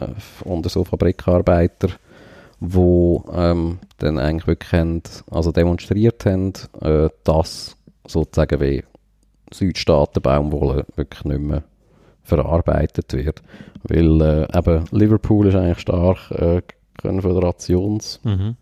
[0.00, 0.08] äh,
[0.44, 1.88] unter so Fabrikarbeiter,
[2.60, 8.84] wo ähm, dann eigentlich wirklich haben, also demonstriert haben, äh, dass sozusagen wie
[9.52, 11.62] Südstaaten Baumwolle wirklich nicht mehr
[12.22, 13.42] verarbeitet wird.
[13.84, 16.62] Weil äh, eben Liverpool ist eigentlich stark äh,
[17.00, 18.56] Konföderations Mhm.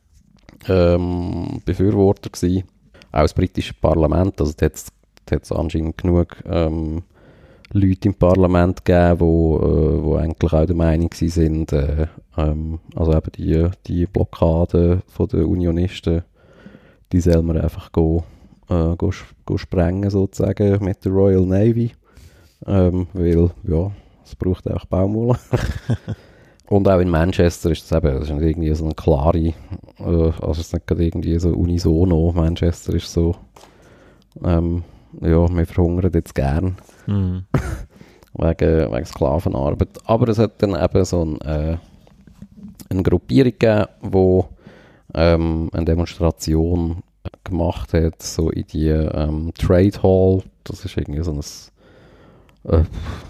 [0.68, 2.64] ähm, Befürworter gewesen.
[3.12, 7.02] Auch das britische Parlament, also da hat es anscheinend genug ähm,
[7.72, 13.12] Leute im Parlament gegeben, wo, äh, wo eigentlich auch der Meinung sind, äh, ähm, also
[13.12, 16.22] eben die, die Blockade von den Unionisten,
[17.12, 18.24] die soll man einfach go,
[18.68, 19.10] äh, go,
[19.46, 21.92] go sprengen sozusagen mit der Royal Navy,
[22.66, 23.90] ähm, weil ja,
[24.24, 25.38] es braucht auch Baumwolle.
[26.68, 29.54] Und auch in Manchester ist das eben, das ist nicht irgendwie so eine klare, äh,
[29.98, 33.34] also es ist nicht gerade irgendwie so unisono, Manchester ist so,
[34.44, 34.84] ähm,
[35.20, 37.44] ja, wir verhungern jetzt gern Mhm.
[38.34, 39.98] wegen, wegen Sklavenarbeit.
[40.04, 41.76] Aber es hat dann eben so ein, äh,
[42.88, 44.42] eine Gruppierung gegeben, die
[45.14, 47.02] ähm, eine Demonstration
[47.44, 51.40] gemacht hat, so in die ähm, Trade Hall, das ist irgendwie so ein,
[52.64, 52.82] äh,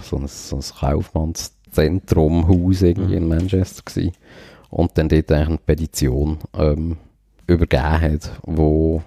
[0.02, 4.12] so ein, so ein Kaufmannszentrum, Haus irgendwie in Manchester gewesen.
[4.70, 6.96] Und dann dort eigentlich eine Petition ähm,
[7.46, 9.02] übergeben hat, wo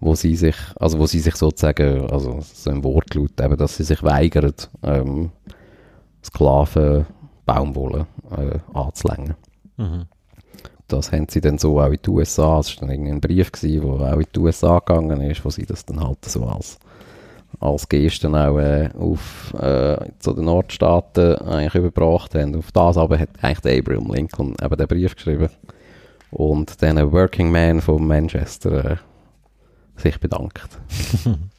[0.00, 3.84] wo sie sich, also wo sie sich sozusagen, also so ein Wortlaut eben, dass sie
[3.84, 5.30] sich weigern, ähm,
[6.24, 7.06] Sklaven
[7.46, 9.34] Baumwolle äh, anzulängen.
[9.76, 10.04] Mhm.
[10.86, 13.52] Das haben sie dann so auch in die USA, es war dann irgendwie ein Brief
[13.52, 16.78] gewesen, wo auch in die USA gegangen ist, wo sie das dann halt so als,
[17.60, 22.56] als Gesten auch äh, auf äh, zu den Nordstaaten eigentlich überbracht haben.
[22.56, 25.50] Auf das aber hat eigentlich Abraham Lincoln eben den Brief geschrieben
[26.30, 28.96] und dann ein Working Man von Manchester äh,
[29.96, 30.68] sich bedankt.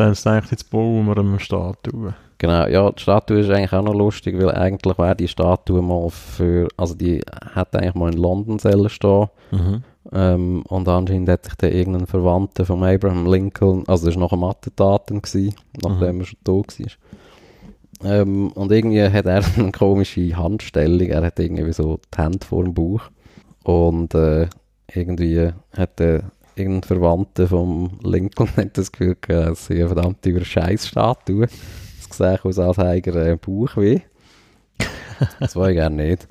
[0.00, 2.14] Dann ist eigentlich, jetzt bauen wir eine Statue.
[2.38, 6.08] Genau, ja, die Statue ist eigentlich auch noch lustig, weil eigentlich wäre die Statue mal
[6.08, 7.20] für, also die
[7.54, 9.82] hat eigentlich mal in London sollen stehen Mhm.
[10.12, 14.30] ähm, und anscheinend hat sich dann irgendein Verwandter von Abraham Lincoln, also das war nach
[14.30, 16.20] dem Attentaten, gewesen, nachdem Mhm.
[16.22, 18.10] er schon tot war.
[18.10, 22.64] Ähm, und irgendwie hat er eine komische Handstellung, er hat irgendwie so die Hände vor
[22.64, 23.02] dem Bauch
[23.64, 24.48] und äh,
[24.94, 26.22] irgendwie hat der
[26.54, 31.44] irgendein Verwandter vom Lincoln hat das Gefühl es sei eine verdammt über Scheißstatue.
[31.44, 34.00] Es sieht aus, als hätte er einen Bauch weh.
[35.38, 36.28] Das wollte ich gerne nicht.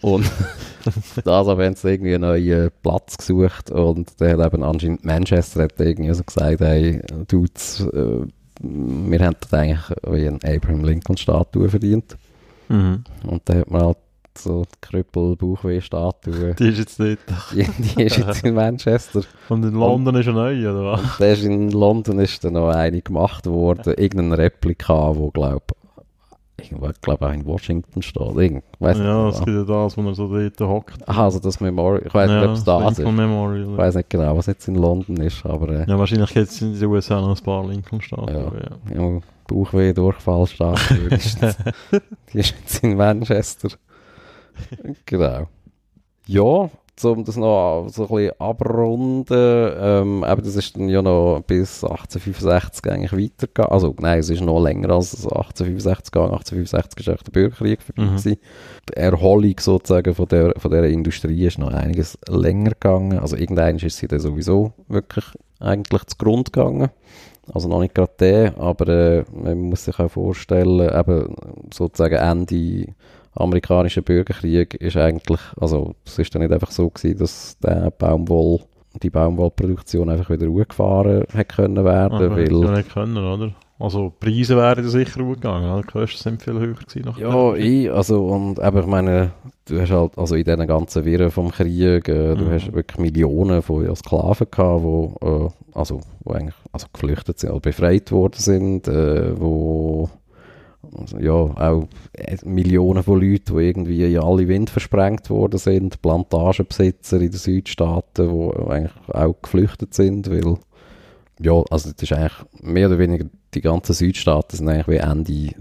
[0.00, 0.24] Und
[1.24, 5.78] das haben sie irgendwie einen neuen Platz gesucht und der hat eben anscheinend Manchester hat
[5.78, 8.26] irgendwie so gesagt, hey, Dudes, äh,
[8.62, 12.16] wir haben das eigentlich wie eine Abraham Lincoln Statue verdient.
[12.68, 13.04] Mhm.
[13.24, 13.98] Und dann hat man halt
[14.38, 16.54] so die Krüppel-Bauchweh-Statue.
[16.54, 17.18] Die ist jetzt nicht.
[17.52, 17.64] Die,
[17.96, 19.22] die ist jetzt in Manchester.
[19.48, 21.18] Und in London ist eine neue, oder was?
[21.18, 25.72] Der ist in London ist dann noch eine gemacht worden, irgendein Replika, wo glaub
[26.60, 28.36] irgendwo, glaub auch in Washington steht.
[28.36, 29.28] Irgend, weiss Ja, genau.
[29.30, 31.08] es gibt ja das, wo er so dort hockt.
[31.08, 33.04] Aha, also das Memorial, ich weiß nicht, ob es das ist.
[33.10, 33.70] Memorial.
[33.72, 36.60] Ich weiß nicht genau, was jetzt in London ist, aber äh, Ja, wahrscheinlich gibt es
[36.60, 38.52] in den USA noch ein paar Lincoln-Statuen.
[38.88, 38.94] Ja.
[38.94, 39.02] Ja.
[39.14, 41.58] ja, Bauchweh, ist jetzt-
[42.32, 43.70] die ist jetzt in Manchester.
[45.06, 45.48] genau.
[46.26, 46.70] Ja,
[47.08, 51.82] um das noch so ein bisschen abrunden, ähm, eben das ist dann ja noch bis
[51.82, 53.72] 1865 eigentlich weitergegangen.
[53.72, 56.32] Also nein, es ist noch länger als 1865 gegangen.
[56.32, 58.02] 1865 war echt der Bürgerkrieg vorbei.
[58.02, 58.16] Mhm.
[58.16, 58.36] gewesen.
[58.88, 63.18] Die Erholung sozusagen von der, von der Industrie ist noch einiges länger gegangen.
[63.18, 65.24] Also irgendwann ist sie dann sowieso wirklich
[65.58, 66.90] eigentlich zu Grund gegangen.
[67.52, 71.34] Also noch nicht gerade der, aber äh, man muss sich auch vorstellen, eben
[71.72, 72.94] sozusagen Ende
[73.34, 78.60] amerikanischer Bürgerkrieg ist eigentlich, also es ist dann nicht einfach so gewesen, dass der Baumwoll,
[79.02, 83.52] die Baumwollproduktion einfach wieder hochgefahren hat können werden, Aber weil hätte ja nicht können, oder?
[83.78, 85.80] Also die Preise wären sicher oder?
[85.80, 87.14] die Kosten sind viel höher gewesen.
[87.18, 89.30] Ja, ich, also, und aber ich meine,
[89.64, 92.50] du hast halt, also in diesen ganzen Wirren vom Krieg, äh, du Mhm.
[92.50, 97.50] hast wirklich Millionen von ja, Sklaven gehabt, wo, äh, also, wo eigentlich, also geflüchtet sind,
[97.52, 100.10] oder befreit worden sind, äh, wo,
[100.96, 106.00] also, ja, auch äh, Millionen von Leuten, die irgendwie in alle Winde versprengt worden sind,
[106.02, 110.56] Plantagenbesitzer in den Südstaaten, die eigentlich auch geflüchtet sind, weil,
[111.40, 115.54] ja, also das ist eigentlich mehr oder weniger die ganzen Südstaaten sind eigentlich wie Ende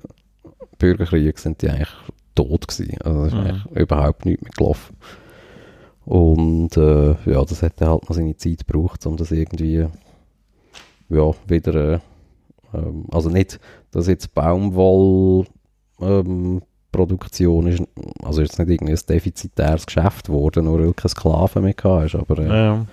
[0.77, 1.89] Bürgerkrieg sind die eigentlich
[2.35, 2.97] tot gewesen.
[3.03, 3.39] Also ist Mhm.
[3.39, 4.95] eigentlich überhaupt nichts mehr gelaufen.
[6.05, 9.85] Und äh, ja, das dann halt noch seine Zeit gebraucht, um das irgendwie
[11.09, 11.99] ja, wieder äh,
[12.73, 13.59] ähm, also nicht,
[13.91, 15.45] dass jetzt Baumwoll
[16.01, 17.83] ähm, ist,
[18.23, 22.39] also jetzt nicht irgendwie ein defizitäres Geschäft geworden, nur weil keine Sklaven mehr hast, aber
[22.39, 22.85] äh, Ja,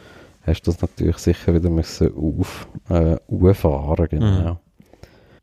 [0.43, 4.53] hast du das natürlich sicher wieder müssen auf, äh, auffahren, genau.
[4.53, 4.57] Mhm.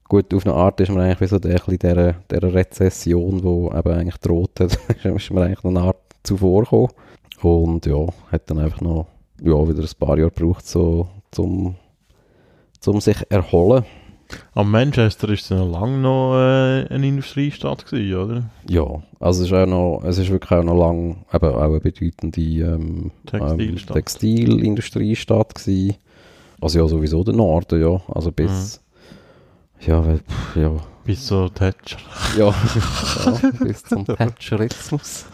[0.07, 3.93] Gut, auf eine Art ist man eigentlich wie so der, dieser, dieser Rezession, die eben
[3.93, 6.89] eigentlich droht hat, ist man eigentlich eine Art zuvor gekommen.
[7.41, 9.07] Und ja, hat dann einfach noch
[9.41, 11.75] ja, wieder ein paar Jahre gebraucht, so, zum,
[12.79, 13.85] zum sich erholen.
[14.53, 18.43] Am Manchester ist es ja lange noch äh, eine Industriestadt gewesen, oder?
[18.69, 18.85] Ja,
[19.19, 22.41] also es ist, auch noch, es ist wirklich auch noch lang eben auch eine bedeutende
[22.41, 23.95] ähm, Textilstadt.
[23.95, 25.95] Ähm, Textilindustriestadt gewesen.
[26.61, 28.01] Also ja, sowieso der Norden, ja.
[28.07, 28.81] Also bis,
[29.81, 30.71] ja, weil, pff, ja,
[31.05, 31.97] Bis so Thatcher.
[32.37, 32.45] ja,
[33.25, 35.25] ja, bis zum Thatcherismus.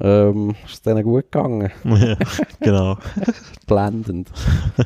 [0.00, 1.70] ähm, ist es denen gut gegangen.
[1.84, 2.16] ja,
[2.60, 2.96] genau.
[3.66, 4.30] Blendend.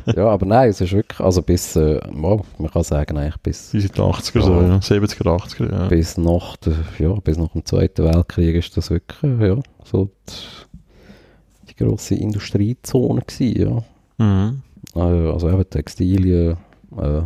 [0.06, 3.70] ja, aber nein, es ist wirklich, also bis, äh, ja, man kann sagen eigentlich bis,
[3.72, 4.68] Bis in die 80er, so, Ja.
[4.68, 4.76] ja.
[4.78, 5.88] 70er, 80er, ja.
[5.88, 11.68] bis nach der, ja, bis nach dem Zweiten Weltkrieg ist das wirklich, ja, so die,
[11.68, 13.84] die grosse Industriezone gewesen,
[14.18, 14.24] ja.
[14.24, 14.62] Mhm.
[14.94, 16.56] Äh, also eben Textilien,
[16.96, 17.22] äh,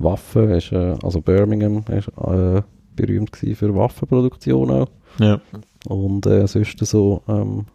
[0.00, 2.62] Waffen, ist, äh, also Birmingham ist äh,
[2.96, 4.88] berühmt für Waffenproduktion auch.
[5.18, 5.40] Ja.
[5.86, 7.66] Und äh, sonst so, ähm,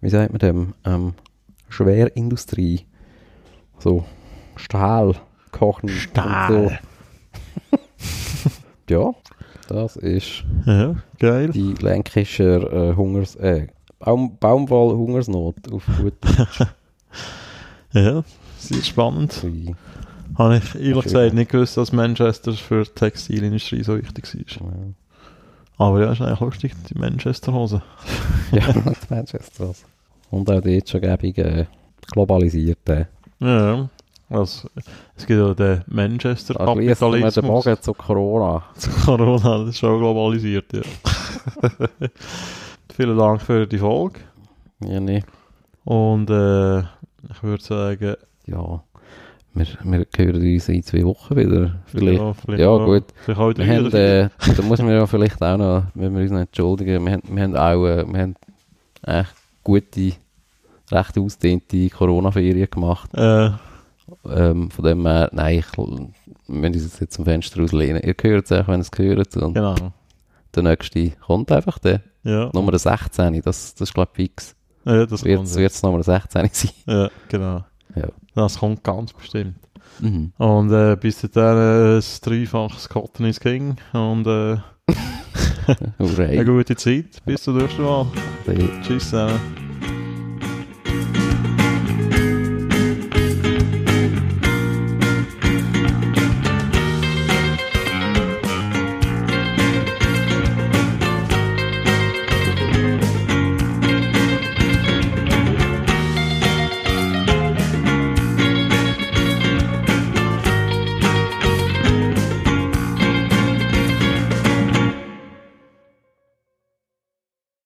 [0.00, 1.14] wie sagt man dem, ähm,
[1.68, 2.80] Schwerindustrie,
[3.78, 4.04] so
[4.56, 5.14] Stahl,
[5.52, 6.54] Kochen Stahl.
[6.54, 8.50] und so.
[8.90, 9.14] ja,
[9.68, 11.50] das ist ja, geil.
[11.50, 13.68] die Lancashire äh, Hungers, äh,
[14.00, 16.14] Baum, Baumwoll-Hungersnot auf gut
[17.92, 18.22] Ja,
[18.58, 19.44] sehr spannend.
[20.36, 21.02] Habe ich ehrlich Schön.
[21.02, 24.68] gesagt nicht gewusst, dass Manchester für die Textilindustrie so wichtig war.
[24.68, 24.92] Ja.
[25.78, 27.82] Aber ja, ist eigentlich lustig, die Manchester-Hose.
[28.52, 29.68] Ja, die Manchester.
[29.68, 29.84] Also.
[30.30, 31.66] Und auch dort schon gäbig äh,
[32.12, 32.88] globalisiert.
[32.88, 33.06] Äh.
[33.38, 33.88] Ja,
[34.28, 34.68] also,
[35.16, 37.42] es gibt ja den Da schließt man den Manchester-Kapitalismus.
[37.42, 38.64] Bogen zu Corona.
[38.76, 40.82] Zu Corona, das ist schon globalisiert, ja.
[42.94, 44.20] Vielen Dank für die Folge.
[44.84, 45.22] Ja, nee.
[45.84, 48.16] Und äh, ich würde sagen,
[48.46, 48.82] Ja,
[49.54, 51.80] wir, wir hören uns in zwei Wochen wieder.
[51.86, 52.18] Vielleicht.
[52.20, 53.04] ja, vielleicht Ja, auch- gut.
[53.24, 56.30] Vielleicht auch Wir haben, äh, da muss man ja vielleicht auch noch, wenn wir uns
[56.30, 58.34] noch entschuldigen, wir haben, wir haben auch äh, wir haben
[59.02, 59.34] echt
[59.64, 60.12] gute,
[60.92, 63.10] recht ausdehnte Corona-Ferien gemacht.
[63.14, 63.50] Äh,
[64.26, 65.86] Ähm, von dem her, nein, ich, wir
[66.48, 68.02] müssen uns jetzt zum Fenster auslehnen.
[68.02, 69.36] Ihr hört es auch, wenn ihr es hört.
[69.36, 69.76] Und genau.
[70.54, 72.00] der nächste kommt einfach der.
[72.24, 74.56] Ja, Nummer 16, das, das ist glaube ich fix.
[74.84, 76.70] ja das Wird es Nummer 16 sein.
[76.86, 77.64] Ja, genau.
[77.94, 78.08] Ja.
[78.34, 79.56] Das kommt ganz bestimmt.
[80.00, 80.32] Mhm.
[80.38, 84.56] Und äh, bis dahin äh, ein dreifaches Cotton is King und äh,
[85.98, 87.24] eine gute Zeit.
[87.24, 88.06] Bis zum nächsten Mal.
[88.82, 89.59] Tschüss zusammen.